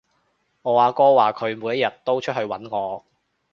[0.63, 3.05] 我阿哥話佢每一日都出去搵我